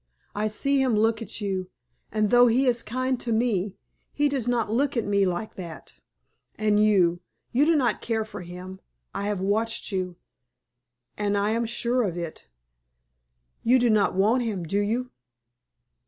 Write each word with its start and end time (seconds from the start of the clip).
I 0.33 0.47
see 0.47 0.81
him 0.81 0.95
look 0.95 1.21
at 1.21 1.41
you, 1.41 1.69
and 2.11 2.31
though 2.31 2.47
he 2.47 2.65
is 2.65 2.81
kind 2.81 3.19
to 3.19 3.31
me, 3.31 3.75
he 4.11 4.29
does 4.29 4.47
not 4.47 4.71
look 4.73 4.97
at 4.97 5.05
me 5.05 5.27
like 5.27 5.53
that. 5.57 5.99
And 6.55 6.83
you 6.83 7.19
you 7.51 7.65
do 7.67 7.75
not 7.75 8.01
care 8.01 8.25
for 8.25 8.41
him. 8.41 8.79
I 9.13 9.25
have 9.27 9.41
watched 9.41 9.91
you, 9.91 10.15
and 11.19 11.37
I 11.37 11.51
am 11.51 11.67
sure 11.67 12.01
of 12.01 12.17
it. 12.17 12.47
You 13.61 13.77
do 13.77 13.91
not 13.91 14.15
want 14.15 14.41
him, 14.41 14.63
do 14.63 14.79
you?" 14.79 15.11